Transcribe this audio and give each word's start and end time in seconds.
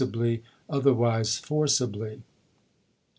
'^''^ 0.01 0.03
ably, 0.07 0.41
otherwise 0.67 1.37
forcibly." 1.37 2.23